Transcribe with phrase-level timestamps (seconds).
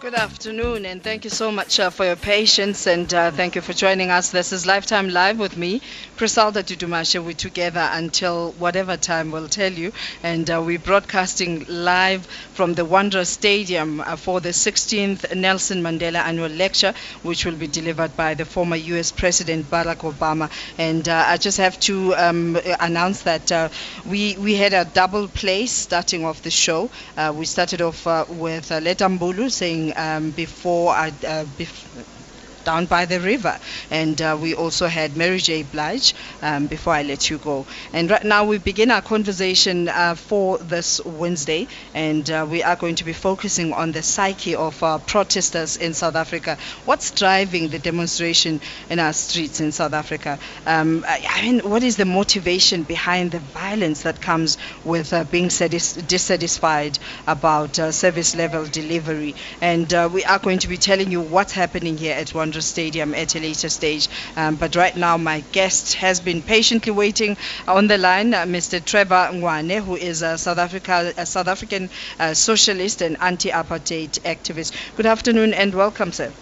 [0.00, 3.60] Good afternoon, and thank you so much uh, for your patience and uh, thank you
[3.60, 4.30] for joining us.
[4.30, 5.80] This is Lifetime Live with me,
[6.16, 7.18] Prisalda Tutumashe.
[7.24, 9.92] We're together until whatever time we'll tell you,
[10.22, 16.20] and uh, we're broadcasting live from the Wanderers Stadium uh, for the 16th Nelson Mandela
[16.24, 16.94] Annual Lecture,
[17.24, 19.10] which will be delivered by the former U.S.
[19.10, 20.48] President Barack Obama.
[20.78, 23.68] And uh, I just have to um, announce that uh,
[24.08, 26.88] we we had a double play starting off the show.
[27.34, 29.87] we started off with uh, Letambulu saying
[30.32, 31.97] before I, uh, bef-
[32.68, 33.58] down by the river.
[33.90, 35.62] And uh, we also had Mary J.
[35.62, 37.64] Blige um, before I let you go.
[37.94, 42.76] And right now we begin our conversation uh, for this Wednesday, and uh, we are
[42.76, 46.58] going to be focusing on the psyche of uh, protesters in South Africa.
[46.84, 50.38] What's driving the demonstration in our streets in South Africa?
[50.66, 55.48] Um, I mean, what is the motivation behind the violence that comes with uh, being
[55.48, 59.34] dissatisfied about uh, service level delivery?
[59.62, 63.34] And we are going to be telling you what's happening here at Wonder Stadium at
[63.34, 64.08] a later stage.
[64.36, 68.80] Um, but right now, my guest has been patiently waiting on the line, uh, Mr.
[68.80, 74.72] Trevor Ngwane, who is a South, Africa, a South African uh, socialist and anti-apartheid activist.
[74.94, 76.34] Good afternoon and welcome, sir.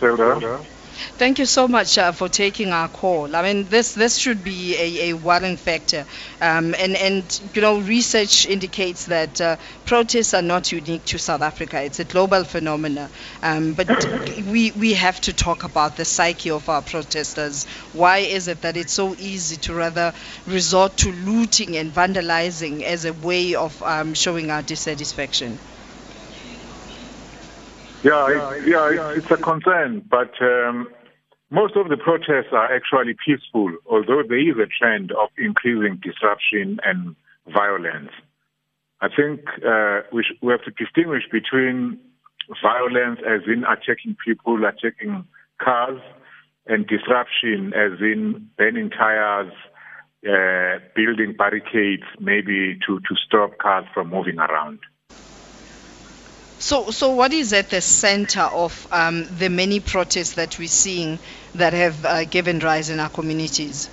[0.00, 0.66] Hello.
[1.18, 3.34] Thank you so much uh, for taking our call.
[3.36, 6.06] I mean, this this should be a, a worrying factor,
[6.40, 11.42] um, and and you know, research indicates that uh, protests are not unique to South
[11.42, 11.82] Africa.
[11.82, 13.10] It's a global phenomenon.
[13.42, 13.88] Um, but
[14.44, 17.66] we we have to talk about the psyche of our protesters.
[17.92, 20.12] Why is it that it's so easy to rather
[20.46, 25.60] resort to looting and vandalizing as a way of um, showing our dissatisfaction?
[28.06, 30.86] Yeah, it, yeah, it's a concern, but um,
[31.50, 36.78] most of the protests are actually peaceful, although there is a trend of increasing disruption
[36.84, 37.16] and
[37.52, 38.10] violence.
[39.00, 41.98] I think uh, we, sh- we have to distinguish between
[42.62, 45.24] violence as in attacking people, attacking
[45.60, 46.00] cars,
[46.68, 49.52] and disruption as in burning tires,
[50.28, 54.78] uh, building barricades, maybe to, to stop cars from moving around.
[56.58, 61.18] So, so what is at the center of um, the many protests that we're seeing
[61.54, 63.90] that have uh, given rise in our communities?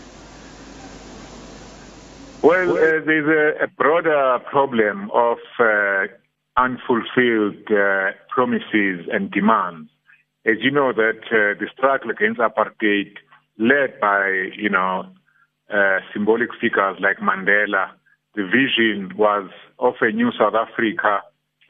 [2.41, 6.07] Well, uh, there's a, a, broader problem of uh,
[6.57, 9.90] unfulfilled uh, promises and demands.
[10.45, 13.13] As you know, that uh, the struggle against apartheid,
[13.57, 15.06] led by you know
[15.74, 17.91] uh, symbolic figures like Mandela,
[18.35, 19.50] the vision was
[19.80, 21.22] of a new South Africa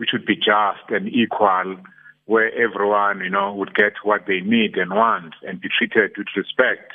[0.03, 1.78] which would be just and equal,
[2.25, 6.28] where everyone, you know, would get what they need and want and be treated with
[6.36, 6.91] respect.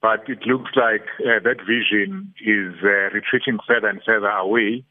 [0.00, 4.84] But it looks like uh, that vision is uh, retreating further and further away.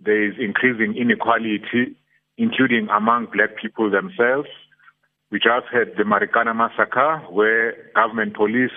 [0.00, 1.94] There is increasing inequality,
[2.36, 4.48] including among black people themselves.
[5.30, 8.74] We just had the Marikana massacre, where government police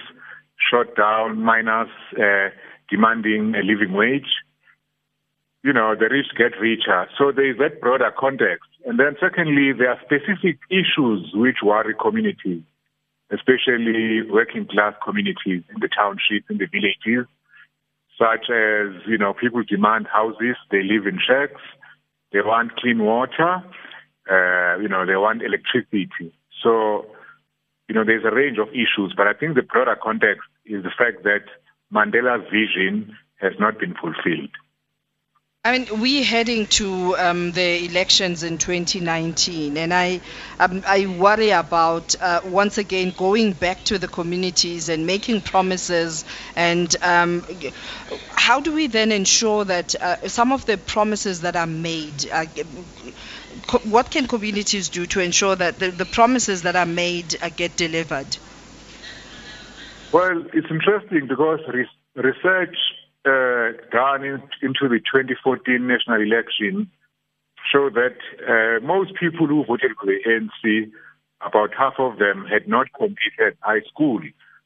[0.69, 2.50] shot down miners uh,
[2.92, 4.30] demanding a living wage
[5.63, 7.07] you know, the rich get richer.
[7.17, 8.69] So there is that broader context.
[8.85, 12.63] And then secondly, there are specific issues which worry communities,
[13.31, 17.27] especially working class communities in the townships, in the villages,
[18.17, 21.61] such as, you know, people demand houses, they live in shacks,
[22.33, 23.61] they want clean water,
[24.29, 26.33] uh, you know, they want electricity.
[26.63, 27.05] So,
[27.88, 30.91] you know, there's a range of issues, but I think the broader context is the
[30.97, 31.45] fact that
[31.94, 34.50] Mandela's vision has not been fulfilled.
[35.63, 40.19] I mean, we're heading to um, the elections in 2019, and I,
[40.59, 46.25] um, I worry about uh, once again going back to the communities and making promises.
[46.55, 47.45] And um,
[48.29, 52.45] how do we then ensure that uh, some of the promises that are made, uh,
[53.83, 57.77] what can communities do to ensure that the, the promises that are made uh, get
[57.77, 58.35] delivered?
[60.11, 61.59] Well, it's interesting because
[62.16, 62.77] research
[63.25, 66.89] uh, in, into the 2014 national election
[67.71, 68.17] show that
[68.47, 70.91] uh, most people who voted for the ANC,
[71.45, 74.19] about half of them had not completed high school.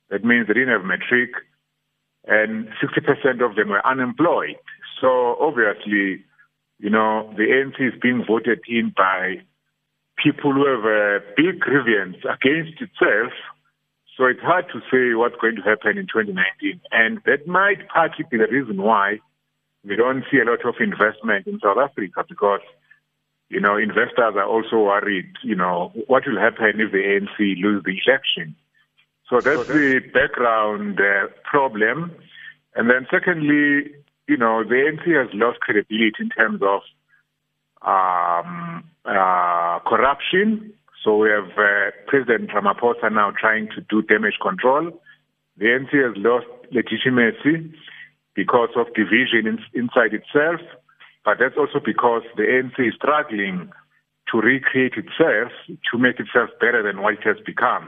[0.10, 1.32] That means they didn't have matric,
[2.26, 4.56] and 60% of them were unemployed.
[5.02, 6.24] So obviously,
[6.80, 9.42] you know, the ANC is being voted in by
[10.24, 13.34] people who have a big grievance against itself
[14.18, 16.80] so it's hard to say what's going to happen in 2019.
[16.92, 19.20] And that might partly be the reason why
[19.84, 22.62] we don't see a lot of investment in South Africa because,
[23.50, 27.84] you know, investors are also worried, you know, what will happen if the ANC lose
[27.84, 28.56] the election.
[29.30, 32.12] So that's the background uh, problem.
[32.76, 33.96] And then secondly,
[34.28, 36.82] you know, the ANC has lost credibility in terms of
[37.82, 40.74] um, uh, corruption.
[41.06, 44.92] So we have uh, President Ramaphosa now trying to do damage control.
[45.58, 47.72] The ANC has lost legitimacy
[48.34, 50.60] because of division in, inside itself,
[51.24, 53.70] but that's also because the ANC is struggling
[54.32, 57.88] to recreate itself, to make itself better than what it has become.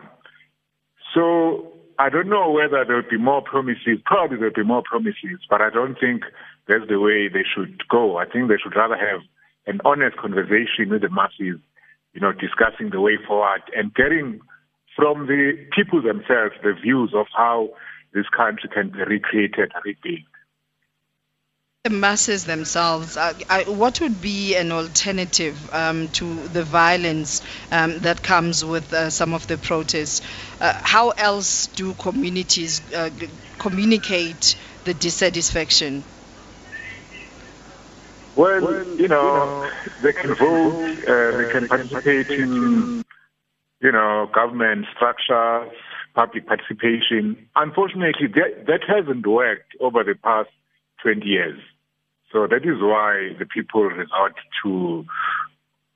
[1.16, 3.98] So I don't know whether there will be more promises.
[4.06, 6.22] Probably there will be more promises, but I don't think
[6.68, 8.18] that's the way they should go.
[8.18, 9.22] I think they should rather have
[9.66, 11.60] an honest conversation with the masses,
[12.18, 14.42] you know, discussing the way forward and getting
[14.96, 17.70] from the people themselves the views of how
[18.12, 20.26] this country can be recreated, rebuilt.
[21.84, 28.00] The masses themselves, uh, I, what would be an alternative um, to the violence um,
[28.00, 30.24] that comes with uh, some of the protests?
[30.60, 33.12] Uh, how else do communities uh,
[33.60, 34.56] communicate
[34.86, 36.04] the dissatisfaction?
[38.38, 38.62] Well,
[39.00, 39.70] you know,
[40.04, 43.04] they can vote, uh, they can participate in
[43.82, 45.72] you know, government structures,
[46.16, 47.38] public participation.
[47.56, 50.50] Unfortunately, that, that hasn't worked over the past
[51.04, 51.60] 20 years.
[52.32, 55.06] So that is why the people resort to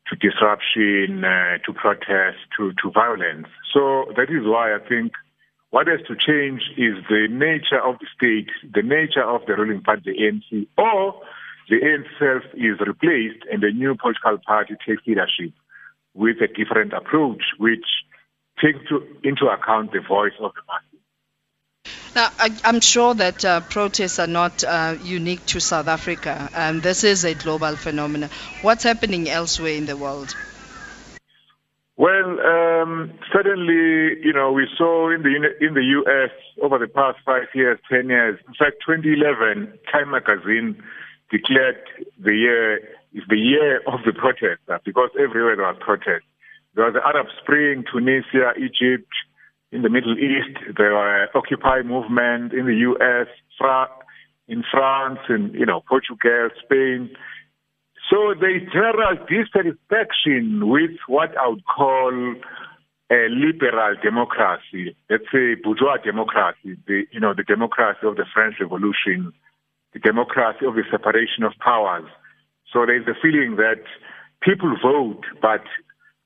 [0.09, 3.47] to disruption, uh, to protest, to, to violence.
[3.73, 5.13] So that is why I think
[5.69, 9.81] what has to change is the nature of the state, the nature of the ruling
[9.81, 11.21] party, the ANC, or
[11.71, 15.53] the ANC itself is replaced and a new political party takes leadership
[16.13, 17.85] with a different approach, which
[18.61, 20.87] takes to, into account the voice of the masses.
[22.13, 26.49] Now, I, am sure that uh, protests are not uh, unique to South Africa.
[26.53, 28.29] Um, this is a global phenomenon.
[28.63, 30.35] What's happening elsewhere in the world?
[31.95, 35.35] Well, um, certainly, you know, we saw in the
[35.65, 36.31] in the U.S.
[36.61, 38.39] over the past five years, ten years.
[38.47, 40.81] In fact, 2011, Time Magazine
[41.31, 41.81] declared
[42.19, 42.77] the year
[43.13, 46.25] is the year of the protester uh, because everywhere there was protest.
[46.75, 49.11] There was the Arab Spring, Tunisia, Egypt,
[49.71, 53.89] in the Middle East, there were Occupy movement in the U.S., Fra-
[54.47, 57.09] in France, and you know Portugal, Spain.
[58.09, 62.11] So there is general dissatisfaction with what I would call
[63.11, 68.55] a liberal democracy, let's say bourgeois democracy, the you know the democracy of the French
[68.59, 69.31] Revolution,
[69.93, 72.07] the democracy of the separation of powers.
[72.71, 73.83] So there's a feeling that
[74.41, 75.63] people vote, but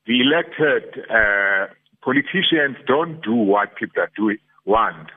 [0.06, 1.66] the elected uh,
[2.02, 4.06] politicians don't do what people
[4.64, 5.10] want.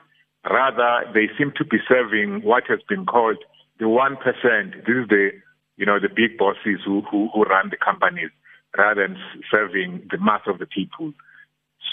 [0.44, 3.38] Rather, they seem to be serving what has been called
[3.78, 4.74] the one percent.
[4.86, 5.30] This is the
[5.76, 8.30] you know the big bosses who, who who run the companies,
[8.76, 9.16] rather than
[9.50, 11.12] serving the mass of the people.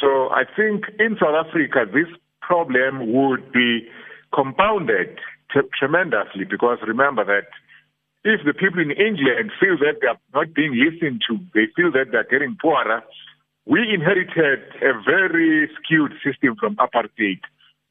[0.01, 2.07] So I think in South Africa this
[2.41, 3.87] problem would be
[4.33, 5.19] compounded
[5.53, 7.47] t- tremendously because remember that
[8.23, 11.91] if the people in England feel that they are not being listened to, they feel
[11.91, 13.03] that they are getting poorer,
[13.65, 17.39] we inherited a very skewed system from apartheid.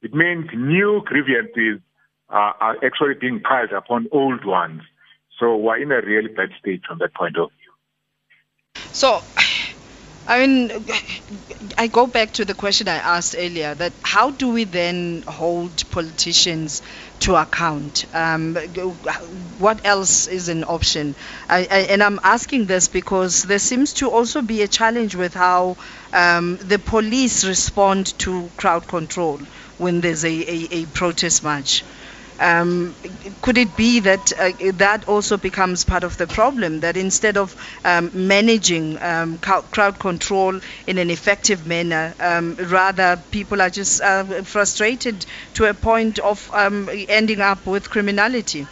[0.03, 1.81] It means new grievances
[2.29, 4.83] uh, are actually being piled upon old ones.
[5.39, 7.73] So we're in a really bad state from that point of view.
[8.91, 9.23] So
[10.29, 10.87] I mean,
[11.79, 15.89] I go back to the question I asked earlier that how do we then hold
[15.91, 16.83] politicians
[17.21, 18.05] to account?
[18.13, 18.57] Um,
[19.59, 21.17] what else is an option?
[21.49, 25.35] I, I, and I'm asking this because there seems to also be a challenge with
[25.35, 25.77] how
[26.13, 29.41] um, the police respond to crowd control
[29.77, 31.85] when there's a, a, a protest march.
[32.39, 32.95] Um,
[33.41, 36.81] could it be that uh, that also becomes part of the problem?
[36.81, 43.63] That instead of um, managing um, crowd control in an effective manner, um, rather people
[43.63, 45.25] are just uh, frustrated
[45.55, 48.67] to a point of um, ending up with criminality?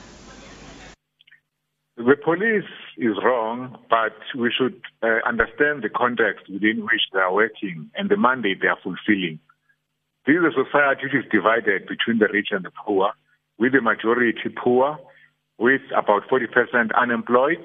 [1.96, 2.64] The police
[2.98, 8.10] is wrong, but we should uh, understand the context within which they are working and
[8.10, 9.38] the mandate they are fulfilling.
[10.26, 13.12] This is a society which is divided between the rich and the poor
[13.58, 14.98] with the majority poor,
[15.58, 17.64] with about 40% unemployed.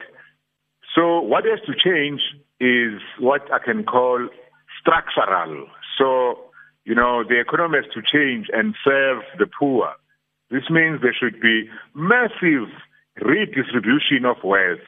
[0.96, 2.22] So what has to change
[2.60, 4.27] is what I can call
[4.79, 5.67] structural.
[5.98, 6.39] So,
[6.86, 9.93] you know, the economy has to change and serve the poor.
[10.51, 12.69] This means there should be massive
[13.22, 14.79] redistribution of wealth.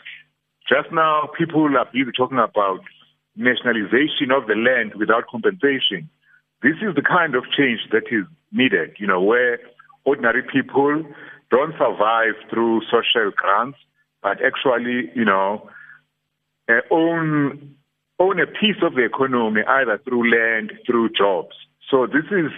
[0.68, 2.80] Just now, people are busy talking about
[3.36, 6.10] nationalization of the land without compensation.
[6.64, 9.60] This is the kind of change that is needed, you know, where
[10.06, 11.04] ordinary people
[11.50, 13.78] don't survive through social grants,
[14.24, 15.70] but actually, you know,
[16.70, 17.76] uh, own
[18.20, 21.56] own a piece of the economy either through land, through jobs.
[21.90, 22.52] So this is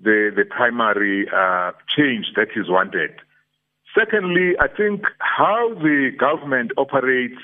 [0.00, 3.12] the the primary uh, change that is wanted.
[3.98, 7.40] Secondly, I think how the government operates,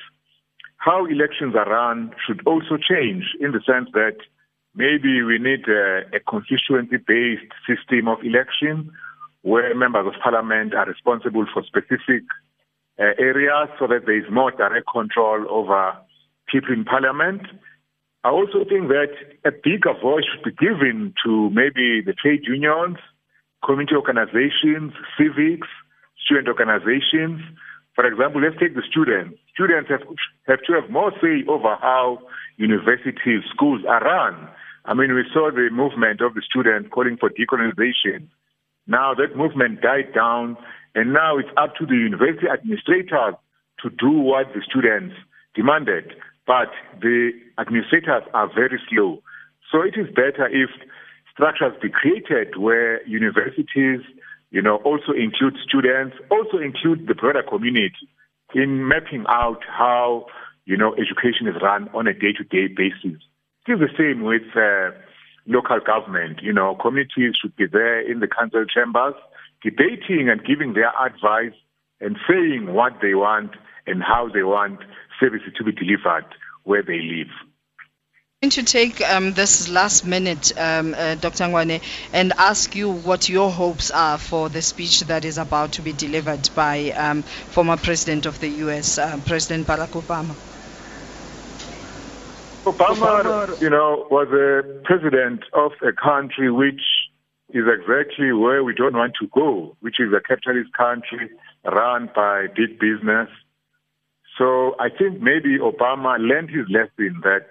[0.77, 4.19] how elections are run should also change in the sense that
[4.75, 8.91] maybe we need a, a constituency-based system of election
[9.43, 12.23] where members of parliament are responsible for specific
[12.99, 15.93] uh, areas so that there is more direct control over
[16.51, 17.43] people in parliament.
[18.25, 19.11] I also think that
[19.45, 22.99] a bigger voice should be given to maybe the trade unions,
[23.65, 25.67] community organizations, civics,
[26.25, 27.43] student organizations.
[27.95, 29.39] For example, let's take the students.
[29.53, 30.07] Students have,
[30.47, 32.19] have to have more say over how
[32.57, 34.49] universities, schools are run.
[34.85, 38.29] I mean, we saw the movement of the students calling for decolonization.
[38.87, 40.57] Now that movement died down,
[40.95, 43.35] and now it's up to the university administrators
[43.83, 45.15] to do what the students
[45.55, 46.13] demanded.
[46.47, 46.71] But
[47.01, 49.23] the administrators are very slow.
[49.71, 50.71] So it is better if
[51.33, 54.01] structures be created where universities,
[54.51, 58.09] you know, also include students, also include the broader community
[58.55, 60.27] in mapping out how,
[60.67, 63.19] you know, education is run on a day-to-day basis.
[63.69, 64.91] Is the same with uh,
[65.47, 66.41] local government.
[66.43, 69.15] You know, communities should be there in the council chambers
[69.63, 71.57] debating and giving their advice
[72.01, 73.53] and saying what they want
[73.87, 74.81] and how they want
[75.21, 76.27] services to be delivered
[76.65, 77.29] where they live.
[78.43, 81.45] I'm going to take um, this last minute, um, uh, Dr.
[81.45, 81.81] Ngwane,
[82.13, 85.93] and ask you what your hopes are for the speech that is about to be
[85.93, 90.35] delivered by um, former President of the U.S., uh, President Barack Obama.
[92.65, 96.83] Obama, you know, was a president of a country which
[97.51, 101.29] is exactly where we don't want to go, which is a capitalist country
[101.65, 103.29] run by big business.
[104.39, 107.51] So I think maybe Obama learned his lesson that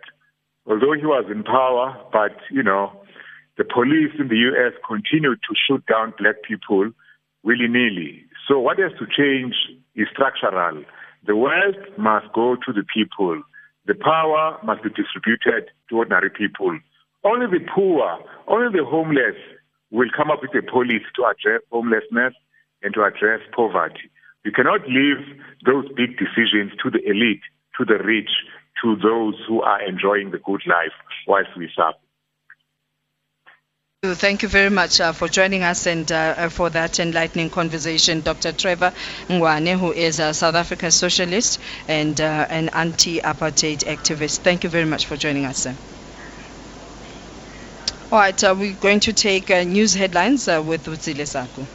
[0.65, 2.91] although he was in power, but, you know,
[3.57, 4.73] the police in the U.S.
[4.87, 6.89] continued to shoot down black people
[7.43, 8.23] willy-nilly.
[8.47, 9.55] So what has to change
[9.95, 10.83] is structural.
[11.27, 13.43] The wealth must go to the people.
[13.85, 16.77] The power must be distributed to ordinary people.
[17.23, 19.35] Only the poor, only the homeless
[19.89, 22.33] will come up with a policy to address homelessness
[22.83, 24.09] and to address poverty.
[24.43, 25.21] You cannot leave
[25.65, 27.41] those big decisions to the elite,
[27.77, 28.29] to the rich,
[28.81, 30.93] to those who are enjoying the good life
[31.27, 31.97] whilst we suffer.
[34.03, 38.51] Thank you very much uh, for joining us and uh, for that enlightening conversation, Dr.
[38.51, 38.93] Trevor
[39.29, 44.39] Ngwane, who is a South African socialist and uh, an anti-apartheid activist.
[44.39, 45.77] Thank you very much for joining us, sir.
[48.11, 51.67] All right, uh, we're going to take uh, news headlines uh, with Utsile Saku.